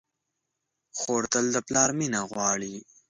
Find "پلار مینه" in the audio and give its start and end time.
1.67-2.19